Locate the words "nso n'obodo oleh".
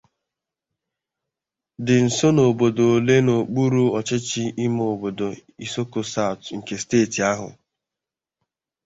2.05-3.21